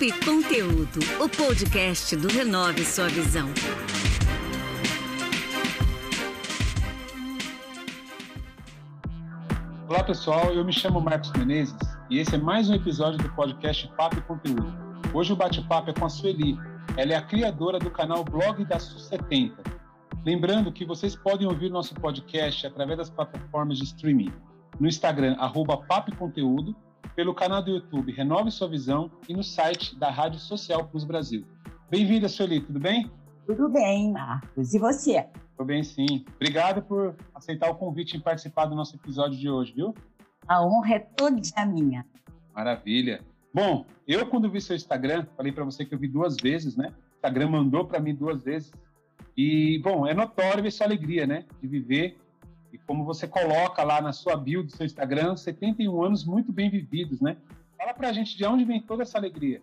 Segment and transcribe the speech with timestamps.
[0.00, 3.46] Papo Conteúdo, o podcast do Renove Sua Visão.
[9.86, 11.76] Olá pessoal, eu me chamo Marcos Menezes
[12.08, 14.72] e esse é mais um episódio do podcast Papo Conteúdo.
[15.12, 16.56] Hoje o bate-papo é com a Sueli.
[16.96, 19.52] Ela é a criadora do canal Blog da Su70.
[20.24, 24.32] Lembrando que vocês podem ouvir nosso podcast através das plataformas de streaming
[24.78, 26.74] no Instagram, arroba Papo Conteúdo,
[27.14, 31.44] pelo canal do YouTube Renove Sua Visão e no site da Rádio Social Plus Brasil.
[31.90, 33.10] Bem-vinda, Sueli, tudo bem?
[33.46, 34.72] Tudo bem, Marcos.
[34.74, 35.26] E você?
[35.56, 36.24] Tudo bem, sim.
[36.36, 39.94] Obrigado por aceitar o convite e participar do nosso episódio de hoje, viu?
[40.46, 42.06] A honra é toda minha.
[42.54, 43.20] Maravilha.
[43.52, 46.88] Bom, eu quando vi seu Instagram, falei para você que eu vi duas vezes, né?
[46.88, 48.72] O Instagram mandou para mim duas vezes.
[49.36, 51.44] E, bom, é notório ver sua alegria, né?
[51.60, 52.16] De viver
[52.72, 56.70] e como você coloca lá na sua bio do seu Instagram, 71 anos muito bem
[56.70, 57.36] vividos, né?
[57.76, 59.62] Fala pra gente de onde vem toda essa alegria.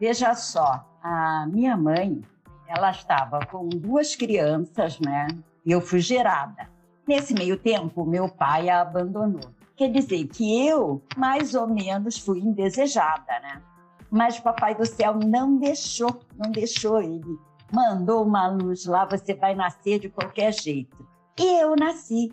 [0.00, 2.22] Veja só, a minha mãe,
[2.66, 5.26] ela estava com duas crianças, né?
[5.64, 6.68] E eu fui gerada.
[7.06, 9.50] Nesse meio tempo, meu pai a abandonou.
[9.76, 13.62] Quer dizer que eu, mais ou menos, fui indesejada, né?
[14.10, 17.38] Mas o Papai do Céu não deixou, não deixou ele.
[17.72, 21.06] Mandou uma luz lá, você vai nascer de qualquer jeito.
[21.38, 22.32] E eu nasci.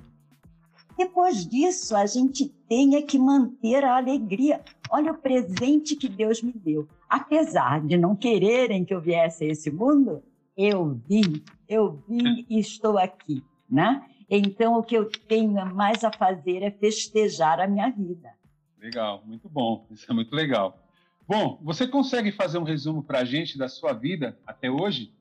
[0.97, 4.61] Depois disso, a gente tem é que manter a alegria.
[4.89, 6.87] Olha o presente que Deus me deu.
[7.09, 10.23] Apesar de não quererem que eu viesse a esse mundo,
[10.55, 14.05] eu vim, eu vim e estou aqui, né?
[14.29, 18.33] Então, o que eu tenho mais a fazer é festejar a minha vida.
[18.79, 19.85] Legal, muito bom.
[19.91, 20.79] Isso é muito legal.
[21.27, 25.13] Bom, você consegue fazer um resumo para a gente da sua vida até hoje?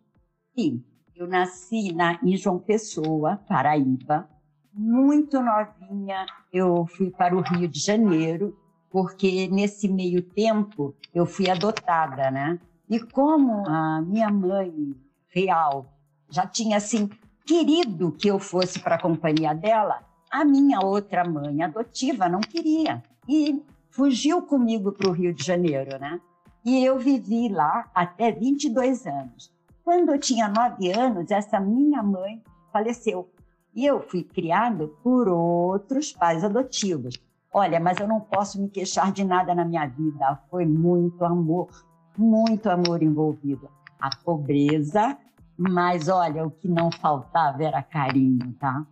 [0.54, 0.84] Sim,
[1.16, 4.28] eu nasci na, em João Pessoa, Paraíba,
[4.74, 8.58] muito novinha, eu fui para o Rio de Janeiro,
[8.90, 12.58] porque nesse meio tempo eu fui adotada, né?
[12.88, 14.94] E como a minha mãe
[15.28, 15.86] real
[16.28, 17.08] já tinha assim
[17.46, 23.02] querido que eu fosse para a companhia dela, a minha outra mãe adotiva não queria
[23.28, 26.20] e fugiu comigo para o Rio de Janeiro, né?
[26.64, 29.52] E eu vivi lá até 22 anos.
[29.84, 32.42] Quando eu tinha nove anos, essa minha mãe
[32.72, 33.28] faleceu.
[33.74, 37.14] E eu fui criado por outros pais adotivos.
[37.52, 40.40] Olha, mas eu não posso me queixar de nada na minha vida.
[40.50, 41.68] Foi muito amor,
[42.16, 43.68] muito amor envolvido.
[44.00, 45.16] A pobreza,
[45.56, 48.86] mas olha, o que não faltava era carinho, tá?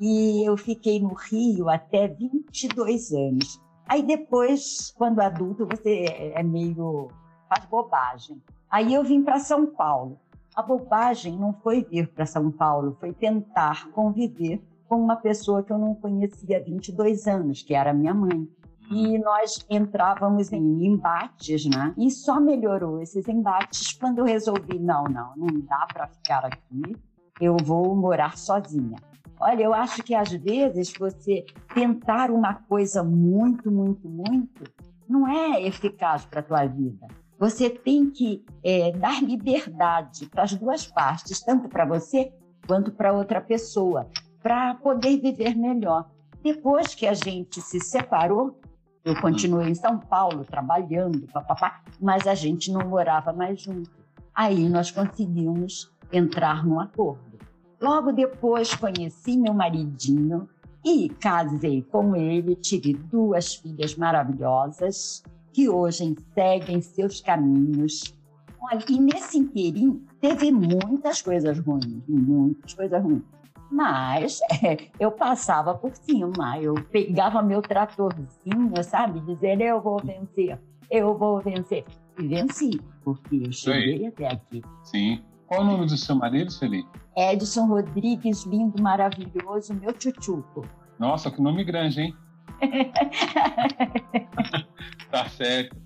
[0.00, 3.60] E eu fiquei no Rio até 22 anos.
[3.88, 6.04] Aí depois, quando adulto, você
[6.34, 7.08] é meio
[7.48, 8.40] faz bobagem.
[8.70, 10.20] Aí eu vim para São Paulo.
[10.58, 15.72] A bobagem não foi vir para São Paulo, foi tentar conviver com uma pessoa que
[15.72, 18.48] eu não conhecia há 22 anos, que era minha mãe.
[18.90, 19.22] E uhum.
[19.22, 21.94] nós entrávamos em embates, né?
[21.96, 26.96] E só melhorou esses embates quando eu resolvi: não, não, não dá para ficar aqui,
[27.40, 28.98] eu vou morar sozinha.
[29.38, 34.64] Olha, eu acho que às vezes você tentar uma coisa muito, muito, muito,
[35.08, 37.06] não é eficaz para a tua vida.
[37.38, 42.32] Você tem que é, dar liberdade para as duas partes, tanto para você
[42.66, 44.08] quanto para outra pessoa,
[44.42, 46.10] para poder viver melhor.
[46.42, 48.58] Depois que a gente se separou,
[49.04, 53.90] eu continuei em São Paulo trabalhando, papapá, mas a gente não morava mais junto.
[54.34, 57.38] Aí nós conseguimos entrar num acordo.
[57.80, 60.48] Logo depois conheci meu maridinho
[60.84, 65.22] e casei com ele, tive duas filhas maravilhosas
[65.58, 68.14] que hoje seguem seus caminhos.
[68.60, 73.24] Olha, e nesse inteirinho teve muitas coisas ruins, muitas coisas ruins.
[73.68, 80.56] Mas é, eu passava por cima, eu pegava meu tratorzinho, sabe, dizendo eu vou vencer,
[80.88, 81.84] eu vou vencer.
[82.16, 84.06] E venci, porque eu cheguei Sim.
[84.06, 84.62] até aqui.
[84.84, 85.20] Sim.
[85.48, 86.86] Qual o nome do seu marido, Celi?
[87.16, 90.64] Edson Rodrigues, lindo, maravilhoso, meu tchutchuco.
[91.00, 92.16] Nossa, que nome grande, hein?
[95.10, 95.76] tá certo.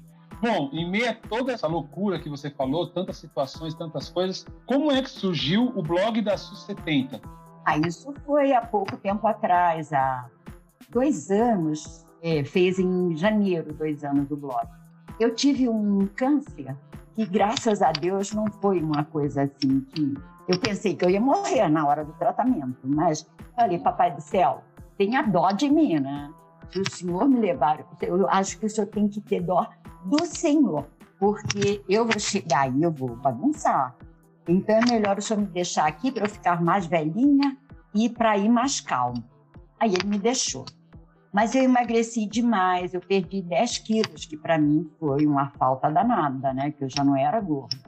[0.43, 4.91] Bom, em meio a toda essa loucura que você falou, tantas situações, tantas coisas, como
[4.91, 7.21] é que surgiu o blog da SUS70?
[7.65, 10.29] Ah, isso foi há pouco tempo atrás, há
[10.91, 14.67] dois anos, é, fez em janeiro dois anos do blog.
[15.21, 16.77] Eu tive um câncer
[17.15, 20.15] que, graças a Deus, não foi uma coisa assim que
[20.49, 23.25] eu pensei que eu ia morrer na hora do tratamento, mas
[23.55, 24.65] falei, papai do céu,
[24.99, 26.33] tenha dó de mim, né?
[26.70, 29.69] Se o Senhor me levar, eu acho que o Senhor tem que ter dó
[30.05, 30.87] do Senhor,
[31.19, 33.97] porque eu vou chegar e eu vou bagunçar.
[34.49, 37.56] Então é melhor o Senhor me deixar aqui para eu ficar mais velhinha
[37.94, 39.23] e para ir mais calmo.
[39.79, 40.64] Aí ele me deixou.
[41.32, 46.53] Mas eu emagreci demais, eu perdi 10 quilos, que para mim foi uma falta danada,
[46.53, 46.70] né?
[46.73, 47.79] Que eu já não era gorda.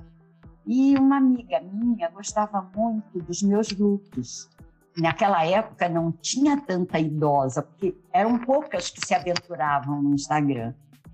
[0.67, 4.49] E uma amiga minha gostava muito dos meus looks.
[4.97, 10.73] Naquela época não tinha tanta idosa, porque eram poucas que se aventuravam no Instagram.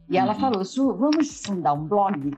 [0.09, 0.41] E ela uhum.
[0.41, 2.37] falou: Su, vamos fundar um blog?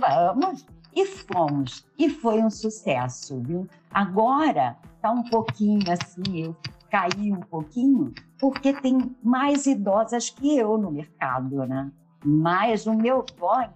[0.00, 0.66] Vamos.
[0.94, 1.86] E fomos.
[1.98, 3.68] E foi um sucesso, viu?
[3.92, 6.56] Agora está um pouquinho assim, eu
[6.90, 11.90] caí um pouquinho, porque tem mais idosas que eu no mercado, né?
[12.24, 13.70] Mas o meu blog,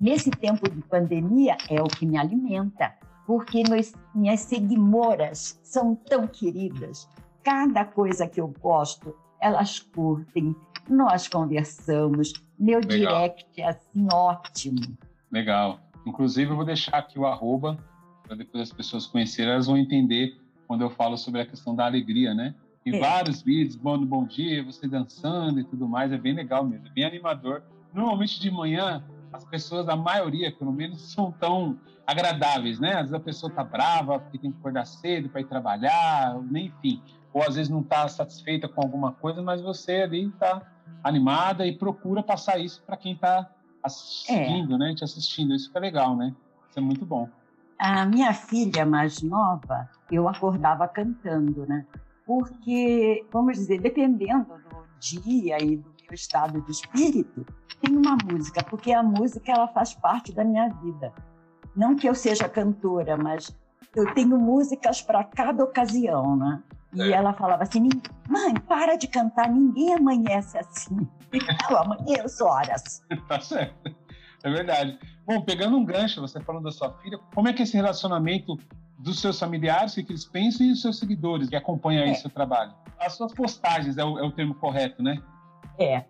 [0.00, 2.94] nesse tempo de pandemia, é o que me alimenta,
[3.30, 7.08] porque meus, minhas seguidoras são tão queridas.
[7.44, 10.52] Cada coisa que eu posto, elas curtem,
[10.88, 13.28] nós conversamos, meu Legal.
[13.28, 14.98] direct é assim ótimo.
[15.30, 15.78] Legal.
[16.04, 17.78] Inclusive, eu vou deixar aqui o arroba,
[18.24, 20.36] para depois as pessoas conhecerem, elas vão entender
[20.66, 22.52] quando eu falo sobre a questão da alegria, né?
[22.82, 22.98] Tem é.
[22.98, 26.90] vários vídeos, bom, bom dia, você dançando e tudo mais, é bem legal mesmo, é
[26.90, 27.62] bem animador.
[27.94, 32.94] Normalmente de manhã, as pessoas, a maioria, pelo menos, são tão agradáveis, né?
[32.94, 37.00] Às vezes a pessoa tá brava porque tem que acordar cedo para ir trabalhar, enfim.
[37.32, 40.62] Ou às vezes não está satisfeita com alguma coisa, mas você ali está
[41.04, 43.48] animada e procura passar isso para quem está
[43.82, 44.78] assistindo, é.
[44.78, 44.94] né?
[44.94, 45.54] Te assistindo.
[45.54, 46.34] Isso que é legal, né?
[46.68, 47.28] Isso é muito bom.
[47.78, 51.86] A minha filha mais nova, eu acordava cantando, né?
[52.26, 57.46] Porque, vamos dizer, dependendo do dia e do estado de espírito,
[57.80, 61.12] tem uma música, porque a música ela faz parte da minha vida.
[61.74, 63.56] Não que eu seja cantora, mas
[63.94, 66.62] eu tenho músicas para cada ocasião, né?
[66.92, 67.12] E é.
[67.12, 67.88] ela falava assim:
[68.28, 71.08] mãe, para de cantar, ninguém amanhece assim.
[71.70, 73.04] Eu amanheço horas.
[73.28, 73.94] tá certo.
[74.42, 74.98] É verdade.
[75.24, 78.58] Bom, pegando um gancho, você falando da sua filha, como é que é esse relacionamento
[78.98, 82.14] dos seus familiares, o que eles pensam, e os seus seguidores que acompanham aí é.
[82.14, 82.72] seu trabalho?
[82.98, 85.22] As suas postagens é o, é o termo correto, né?
[85.80, 86.04] É.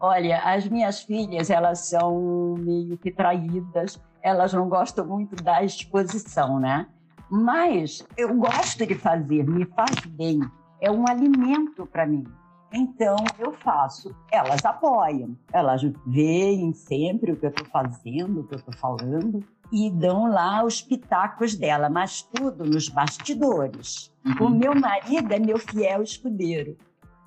[0.00, 6.58] Olha, as minhas filhas, elas são meio que traídas, elas não gostam muito da exposição,
[6.58, 6.86] né?
[7.30, 10.40] Mas eu gosto de fazer, me faz bem,
[10.80, 12.24] é um alimento para mim.
[12.72, 14.14] Então eu faço.
[14.32, 19.44] Elas apoiam, elas veem sempre o que eu estou fazendo, o que eu estou falando
[19.72, 24.12] e dão lá os pitacos dela, mas tudo nos bastidores.
[24.24, 24.46] Uhum.
[24.46, 26.76] O meu marido é meu fiel escudeiro.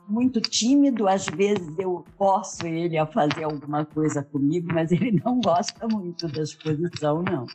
[0.07, 5.39] Muito tímido, às vezes eu forço ele a fazer alguma coisa comigo, mas ele não
[5.41, 7.45] gosta muito da exposição, não.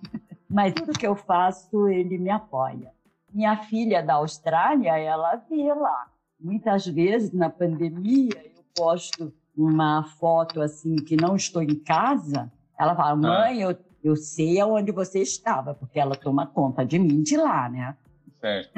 [0.51, 2.93] Mas tudo que eu faço, ele me apoia.
[3.33, 6.13] Minha filha da Austrália, ela vê lá
[6.43, 12.51] Muitas vezes, na pandemia, eu posto uma foto assim que não estou em casa.
[12.77, 13.17] Ela fala, ah.
[13.17, 17.69] mãe, eu, eu sei aonde você estava, porque ela toma conta de mim de lá,
[17.69, 17.97] né?
[18.41, 18.73] Certo.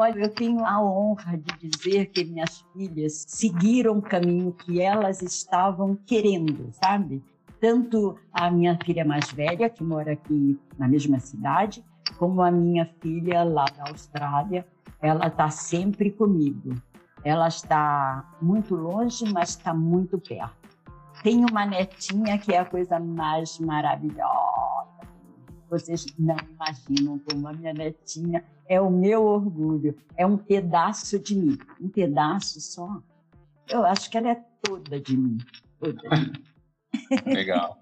[0.00, 5.22] Olha, eu tenho a honra de dizer que minhas filhas seguiram o caminho que elas
[5.22, 7.20] estavam querendo, sabe?
[7.60, 11.84] Tanto a minha filha mais velha, que mora aqui na mesma cidade,
[12.16, 14.64] como a minha filha lá da Austrália,
[15.02, 16.80] ela está sempre comigo.
[17.24, 20.78] Ela está muito longe, mas está muito perto.
[21.24, 24.47] Tem uma netinha que é a coisa mais maravilhosa.
[25.70, 29.96] Vocês não imaginam como a minha netinha é o meu orgulho.
[30.16, 33.02] É um pedaço de mim, um pedaço só.
[33.68, 35.38] Eu acho que ela é toda de mim,
[35.78, 36.32] toda de mim.
[37.26, 37.78] Legal,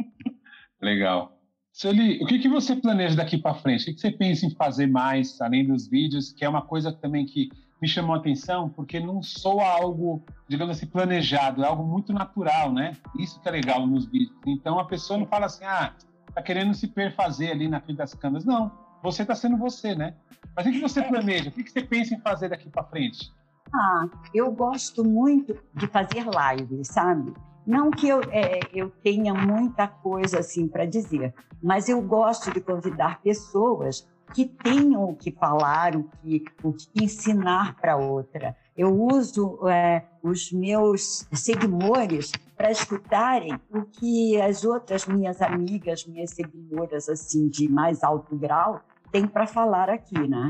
[0.82, 1.38] legal.
[1.72, 3.82] Sueli, o que, que você planeja daqui para frente?
[3.82, 6.90] O que, que você pensa em fazer mais, além dos vídeos, que é uma coisa
[6.90, 11.84] também que me chamou a atenção porque não soa algo, digamos assim, planejado, é algo
[11.84, 12.96] muito natural, né?
[13.18, 14.34] Isso que é legal nos vídeos.
[14.46, 15.94] Então a pessoa não fala assim, ah,
[16.36, 18.44] tá querendo se perfazer ali na frente das câmeras.
[18.44, 18.70] Não,
[19.02, 20.14] você tá sendo você, né?
[20.54, 21.48] Mas o que você planeja?
[21.48, 23.32] O que você pensa em fazer daqui para frente?
[23.74, 27.32] Ah, eu gosto muito de fazer live, sabe?
[27.66, 32.60] Não que eu, é, eu tenha muita coisa assim para dizer, mas eu gosto de
[32.60, 38.54] convidar pessoas que tenham o que falar, o que, o que ensinar para outra.
[38.76, 46.30] Eu uso é, os meus seguidores para escutarem o que as outras minhas amigas, minhas
[46.30, 48.80] seguidoras assim de mais alto grau
[49.12, 50.48] têm para falar aqui, né?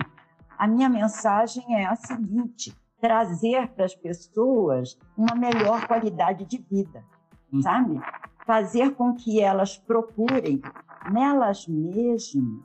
[0.57, 7.05] A minha mensagem é a seguinte: trazer para as pessoas uma melhor qualidade de vida,
[7.53, 7.61] hum.
[7.61, 8.01] sabe?
[8.47, 10.63] Fazer com que elas procurem
[11.11, 12.65] nelas mesmas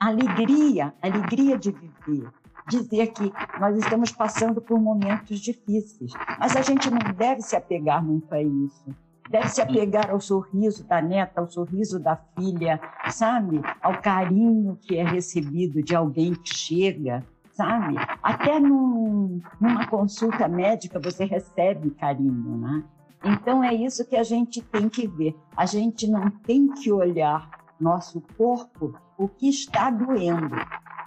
[0.00, 2.30] alegria, alegria de viver.
[2.68, 8.04] Dizer que nós estamos passando por momentos difíceis, mas a gente não deve se apegar
[8.04, 8.94] muito a isso.
[9.30, 13.60] Deve se apegar ao sorriso da neta, ao sorriso da filha, sabe?
[13.82, 17.96] Ao carinho que é recebido de alguém que chega, sabe?
[18.22, 22.84] Até num, numa consulta médica você recebe carinho, né?
[23.24, 25.36] Então é isso que a gente tem que ver.
[25.56, 30.56] A gente não tem que olhar nosso corpo o que está doendo.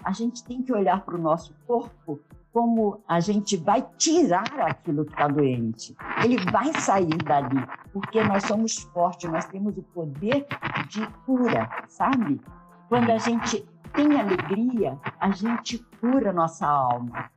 [0.04, 2.20] A gente tem que olhar para o nosso corpo
[2.52, 5.96] como a gente vai tirar aquilo que está doente.
[6.22, 10.46] Ele vai sair dali, porque nós somos fortes, nós temos o poder
[10.88, 12.40] de cura, sabe?
[12.88, 17.30] Quando a gente tem alegria, a gente cura nossa alma.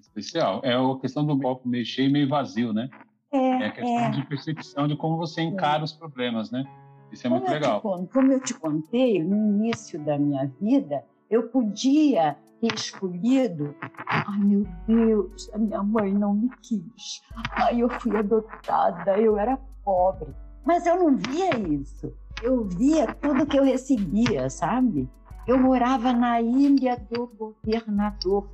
[0.00, 0.60] Especial.
[0.64, 2.88] É a questão do copo meio cheio e meio vazio, né?
[3.30, 4.10] É, é a questão é.
[4.10, 5.84] de percepção de como você encara é.
[5.84, 6.64] os problemas, né?
[7.12, 7.80] Isso é como muito legal.
[7.80, 13.74] Te, como eu te contei, no início da minha vida, eu podia ter escolhido.
[14.06, 17.22] Ai, meu Deus, a minha mãe não me quis.
[17.52, 20.34] Ai, eu fui adotada, eu era pobre.
[20.64, 22.12] Mas eu não via isso.
[22.42, 25.08] Eu via tudo que eu recebia, sabe?
[25.46, 28.48] Eu morava na ilha do governador.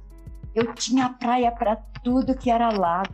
[0.54, 3.12] Eu tinha praia para tudo que era lado.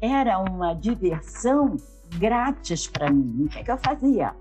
[0.00, 1.76] Era uma diversão
[2.18, 3.44] grátis para mim.
[3.44, 4.34] O que, é que eu fazia?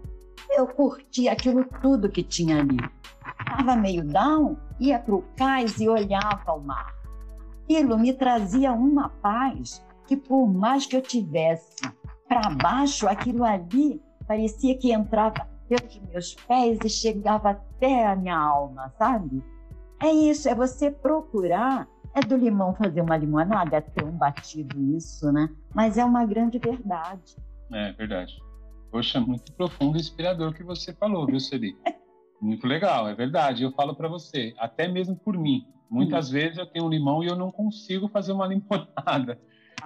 [0.50, 2.78] Eu curtia aquilo tudo que tinha ali.
[3.58, 6.94] Estava meio down, ia para o cais e olhava o mar.
[7.64, 11.78] Aquilo me trazia uma paz que, por mais que eu tivesse
[12.28, 18.38] para baixo, aquilo ali parecia que entrava pelos meus pés e chegava até a minha
[18.38, 19.42] alma, sabe?
[20.04, 21.88] É isso, é você procurar.
[22.14, 25.50] É do limão fazer uma limonada, é ter um batido isso, né?
[25.74, 27.38] Mas é uma grande verdade.
[27.72, 28.38] É verdade.
[28.92, 31.74] Poxa, muito profundo e inspirador que você falou, viu, Celi?
[32.42, 33.64] Muito legal, é verdade.
[33.64, 35.66] Eu falo para você, até mesmo por mim.
[35.90, 36.34] Muitas hum.
[36.34, 39.40] vezes eu tenho um limão e eu não consigo fazer uma limonada.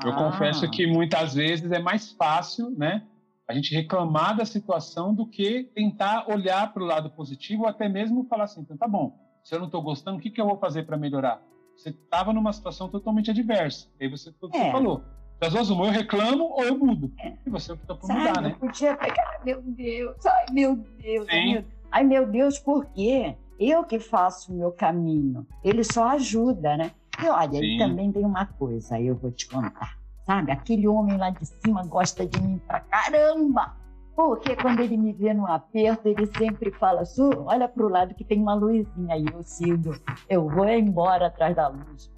[0.03, 0.15] Eu ah.
[0.15, 3.03] confesso que muitas vezes é mais fácil, né?
[3.47, 7.89] A gente reclamar da situação do que tentar olhar para o lado positivo ou até
[7.89, 10.45] mesmo falar assim, então tá bom, se eu não estou gostando, o que, que eu
[10.45, 11.41] vou fazer para melhorar?
[11.75, 13.87] Você estava numa situação totalmente adversa.
[13.99, 14.71] Aí você, você é.
[14.71, 15.03] falou,
[15.39, 17.11] das duas uma, eu reclamo ou eu mudo.
[17.19, 17.33] É.
[17.45, 18.51] E você optou por Sabe, mudar, né?
[18.51, 23.35] Eu podia pegar, meu Deus, ai meu Deus, ai meu, ai meu Deus, por quê?
[23.59, 25.45] Eu que faço o meu caminho.
[25.63, 26.91] Ele só ajuda, né?
[27.21, 27.77] E olha, Sim.
[27.77, 29.97] também tem uma coisa, aí eu vou te contar.
[30.25, 33.75] Sabe, aquele homem lá de cima gosta de mim pra caramba.
[34.15, 38.23] Porque quando ele me vê no aperto, ele sempre fala, Su, olha pro lado que
[38.23, 39.95] tem uma luzinha aí, eu sigo.
[40.29, 42.11] Eu vou embora atrás da luz.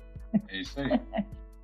[0.49, 0.99] É isso aí.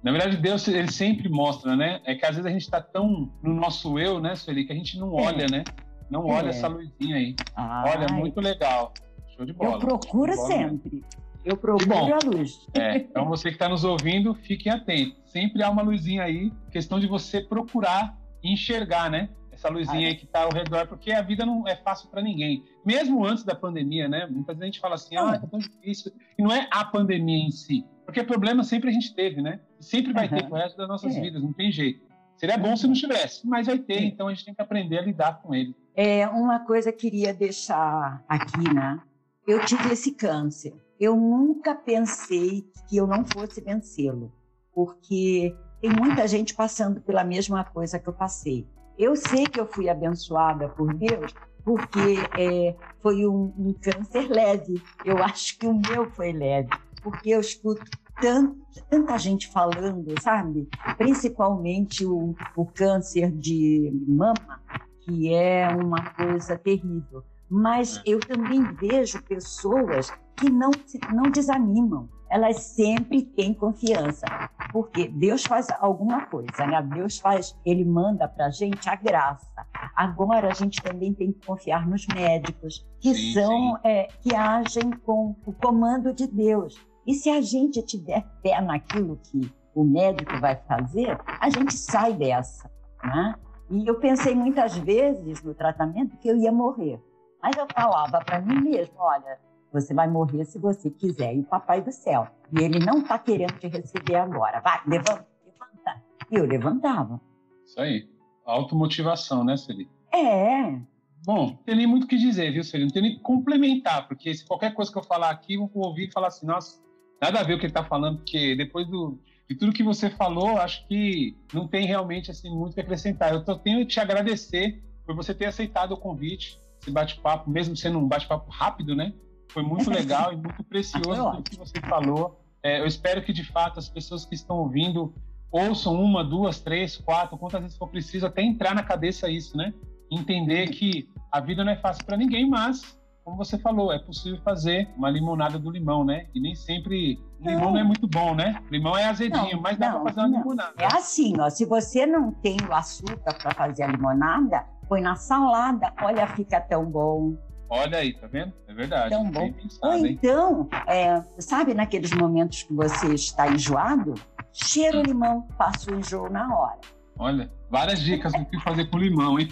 [0.01, 1.99] Na verdade, Deus ele sempre mostra, né?
[2.05, 4.75] É que às vezes a gente está tão no nosso eu, né, Sueli, que a
[4.75, 5.51] gente não olha, é.
[5.51, 5.63] né?
[6.09, 6.49] Não olha é.
[6.49, 7.35] essa luzinha aí.
[7.55, 7.95] Ai.
[7.95, 8.93] Olha, muito legal.
[9.35, 9.73] Show de bola.
[9.73, 11.03] Eu procuro bola, sempre.
[11.45, 12.67] Eu procuro bom, a luz.
[12.73, 15.17] É, então você que está nos ouvindo, fiquem atentos.
[15.25, 19.29] Sempre há uma luzinha aí, questão de você procurar enxergar, né?
[19.51, 22.63] Essa luzinha aí que está ao redor, porque a vida não é fácil para ninguém.
[22.85, 24.27] Mesmo antes da pandemia, né?
[24.27, 26.11] Muitas vezes a gente fala assim, ah, é tão difícil.
[26.37, 29.59] E não é a pandemia em si, porque problema sempre a gente teve, né?
[29.79, 30.35] Sempre vai uhum.
[30.35, 31.21] ter pro resto das nossas é.
[31.21, 32.05] vidas, não tem jeito.
[32.35, 35.01] Seria bom se não tivesse, mas vai ter, então a gente tem que aprender a
[35.01, 35.75] lidar com ele.
[35.99, 39.01] É, uma coisa que queria deixar aqui, né?
[39.47, 40.75] Eu tive esse câncer.
[40.99, 44.31] Eu nunca pensei que eu não fosse vencê-lo,
[44.71, 48.67] porque tem muita gente passando pela mesma coisa que eu passei.
[48.95, 54.79] Eu sei que eu fui abençoada por Deus, porque é, foi um, um, câncer leve.
[55.03, 56.69] Eu acho que o meu foi leve,
[57.01, 57.89] porque eu escuto
[58.21, 58.55] tanto,
[58.87, 60.69] tanta gente falando, sabe?
[60.95, 64.61] Principalmente o, o câncer de mama,
[65.07, 68.01] que é uma coisa terrível mas é.
[68.05, 70.71] eu também vejo pessoas que não,
[71.13, 72.09] não desanimam.
[72.29, 74.25] Elas sempre têm confiança,
[74.73, 76.81] porque Deus faz alguma coisa, né?
[76.81, 79.65] Deus faz, Ele manda para a gente a graça.
[79.95, 83.79] Agora a gente também tem que confiar nos médicos, que sim, são, sim.
[83.85, 86.75] É, que agem com o comando de Deus.
[87.05, 92.11] E se a gente tiver fé naquilo que o médico vai fazer, a gente sai
[92.13, 92.69] dessa,
[93.01, 93.35] né?
[93.69, 97.01] E eu pensei muitas vezes no tratamento que eu ia morrer.
[97.41, 99.39] Mas eu falava para mim mesmo: olha,
[99.71, 102.27] você vai morrer se você quiser, e o papai do céu.
[102.51, 104.61] E ele não está querendo te receber agora.
[104.61, 106.03] Vai, levanta, levanta.
[106.31, 107.21] E eu levantava.
[107.65, 108.09] Isso aí.
[108.45, 109.89] Automotivação, né, Celi?
[110.13, 110.79] É.
[111.25, 112.85] Bom, não tem nem muito o que dizer, viu, Celi?
[112.85, 116.07] Não tem nem que complementar, porque se qualquer coisa que eu falar aqui, vão ouvir
[116.07, 116.81] e falar assim, nossa,
[117.21, 119.19] nada a ver o que ele está falando, porque depois do,
[119.49, 123.33] de tudo que você falou, acho que não tem realmente assim muito que acrescentar.
[123.33, 127.99] Eu tenho que te agradecer por você ter aceitado o convite esse bate-papo, mesmo sendo
[127.99, 129.13] um bate-papo rápido, né?
[129.49, 132.41] Foi muito legal e muito precioso o que você falou.
[132.63, 135.13] É, eu espero que, de fato, as pessoas que estão ouvindo
[135.51, 139.73] ouçam uma, duas, três, quatro, quantas vezes for preciso, até entrar na cabeça isso, né?
[140.11, 142.96] Entender que a vida não é fácil para ninguém, mas
[143.27, 146.27] como você falou, é possível fazer uma limonada do limão, né?
[146.33, 147.21] E nem sempre.
[147.41, 148.63] Limão não é muito bom, né?
[148.71, 150.73] Limão é azedinho, Não, mas dá para fazer uma limonada.
[150.77, 155.17] É assim, ó, se você não tem o açúcar para fazer a limonada, põe na
[155.17, 157.35] salada, olha, fica tão bom.
[157.69, 158.53] Olha aí, tá vendo?
[158.65, 159.09] É verdade.
[159.09, 159.47] Tão bom.
[159.47, 160.17] Ou pensado, hein?
[160.17, 164.15] então, é, sabe naqueles momentos que você está enjoado?
[164.53, 166.79] Cheira o limão, passa o enjoo na hora.
[167.19, 169.49] Olha, várias dicas do que fazer com limão, hein?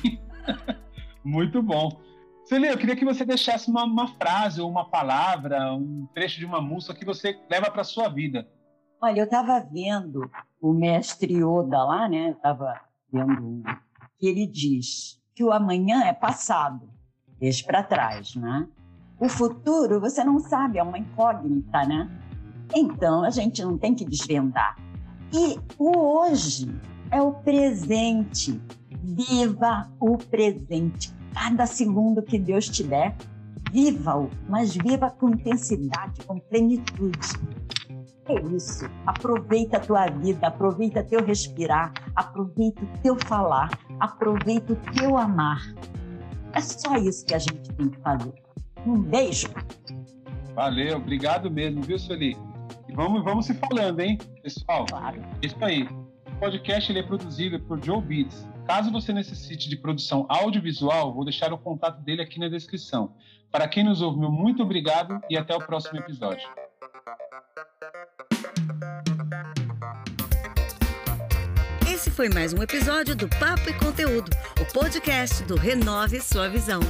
[1.26, 2.06] Muito bom.
[2.46, 6.46] Celia, eu queria que você deixasse uma, uma frase ou uma palavra, um trecho de
[6.46, 8.48] uma música que você leva para sua vida.
[9.02, 10.30] Olha, eu estava vendo
[10.62, 12.30] o mestre Oda lá, né?
[12.30, 12.80] Estava
[13.12, 13.64] vendo
[14.20, 16.88] que ele diz que o amanhã é passado,
[17.40, 18.68] deixa para trás, né?
[19.20, 22.10] O futuro você não sabe, é uma incógnita, né?
[22.76, 24.78] Então a gente não tem que desvendar.
[25.34, 26.70] E o hoje
[27.10, 28.62] é o presente.
[29.04, 31.14] Viva o presente.
[31.36, 33.14] Cada segundo que Deus te der,
[33.72, 37.20] viva-o, mas viva com intensidade, com plenitude.
[38.28, 38.86] É isso.
[39.06, 45.62] Aproveita a tua vida, aproveita teu respirar, aproveita o teu falar, aproveita o teu amar.
[46.54, 48.34] É só isso que a gente tem que fazer.
[48.88, 49.50] Um beijo.
[50.56, 52.38] Valeu, obrigado mesmo, viu, Sueli?
[52.88, 54.86] E vamos, vamos se falando, hein, pessoal?
[54.86, 55.22] Claro.
[55.42, 55.86] Isso aí.
[56.36, 58.46] O podcast ele é produzido por Joe Beats.
[58.68, 63.16] Caso você necessite de produção audiovisual, vou deixar o contato dele aqui na descrição.
[63.50, 66.46] Para quem nos ouve, muito obrigado e até o próximo episódio.
[71.88, 74.30] Esse foi mais um episódio do Papo e Conteúdo,
[74.62, 76.82] o podcast do Renove Sua Visão.